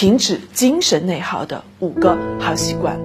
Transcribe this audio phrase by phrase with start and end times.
[0.00, 2.98] 停止精神内耗的五个好习惯。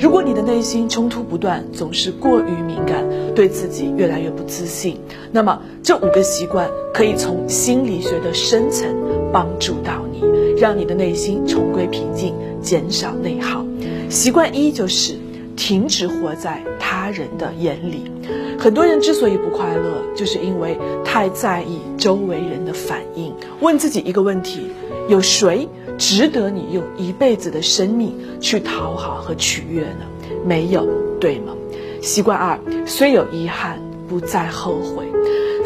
[0.00, 4.98] 如果你的内心冲突不断，总是过于敏感，对自己越来越不自信，
[5.30, 8.88] 那么这五个习惯可以从心理学的深层
[9.30, 10.22] 帮助到你，
[10.58, 13.62] 让你的内心重归平静，减少内耗。
[14.08, 15.18] 习惯一就是
[15.58, 18.10] 停止活在他人的眼里。
[18.58, 23.34] 很多人之所以不快乐，就是因为太在意周围人的反应。
[23.60, 24.70] 问自己一个问题：
[25.08, 25.68] 有谁？
[25.98, 30.06] 值得你用一辈子的生命去讨好和取悦呢？
[30.46, 30.86] 没有，
[31.18, 31.52] 对吗？
[32.00, 35.04] 习惯二，虽有遗憾，不再后悔。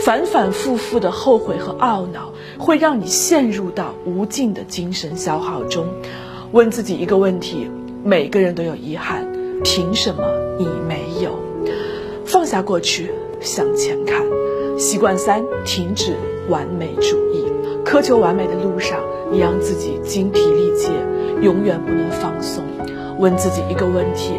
[0.01, 5.87] 反反复复的后悔和懊恼，会让你陷入到无尽的精神消耗中。
[6.53, 7.71] 问自己一个问题：
[8.03, 9.32] 每个人都有遗憾，
[9.63, 10.23] 凭什么
[10.59, 11.39] 你没有？
[12.25, 14.23] 放下过去，向前看。
[14.79, 16.15] 习惯三，停止
[16.49, 17.45] 完美主义。
[17.85, 18.99] 苛求完美的路上，
[19.31, 20.91] 你让自己精疲力竭，
[21.43, 22.65] 永远不能放松。
[23.19, 24.35] 问自己一个问题：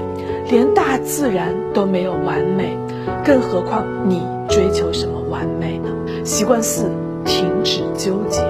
[0.50, 2.78] 连大自然都没有完美，
[3.24, 5.90] 更何况你追求什么完美呢？
[6.26, 6.86] 习惯四：
[7.26, 8.42] 停止纠结。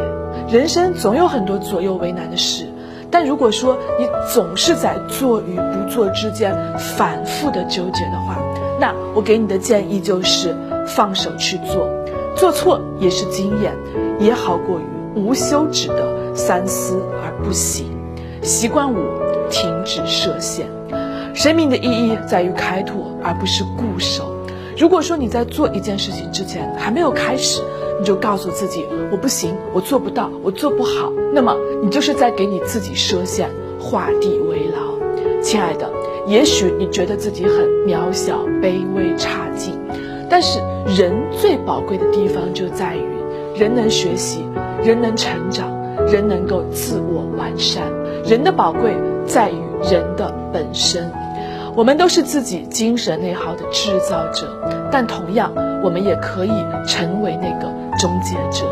[0.50, 2.66] 人生总有很多左右为难的事，
[3.14, 6.52] 但如果说你总是在做与不做之间
[6.98, 8.40] 反复的纠结的话，
[8.80, 10.56] 那我给你的建议就是
[10.88, 11.88] 放手去做，
[12.36, 13.72] 做错也是经验，
[14.20, 14.84] 也好过于。
[15.16, 17.86] 无休止的三思而不行。
[18.42, 18.98] 习惯五，
[19.52, 20.66] 停止设限。
[21.36, 24.36] 生命的意义在于开拓，而不是固守。
[24.76, 27.62] 如果说你在做一件事情之前还没有开始，
[28.00, 33.50] 你就告诉自己我不行，我做不到，我做不好，那么你就是在给你自己设限，
[33.80, 35.42] 画地为牢。
[35.42, 35.90] 亲爱的，
[36.28, 39.78] 也许你觉得自己很渺小、卑微、差劲，
[40.30, 40.60] 但是
[40.98, 43.06] 人最宝贵的地方就在于
[43.56, 44.46] 人能学习。
[44.84, 45.72] 人能成长，
[46.08, 47.90] 人能够自我完善，
[48.26, 48.94] 人的宝贵
[49.26, 51.10] 在于人的本身。
[51.74, 54.46] 我们都是自己精神内耗的制造者，
[54.94, 55.52] 但同样，
[55.84, 56.52] 我们也可以
[56.88, 57.68] 成为那个
[57.98, 58.64] 终结者。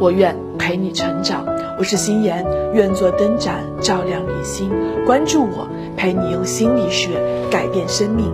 [0.00, 1.46] 我愿陪你成长，
[1.78, 2.44] 我是心妍，
[2.74, 4.68] 愿做灯盏照亮你心。
[5.06, 7.10] 关注我，陪你用心理学
[7.52, 8.32] 改变生命。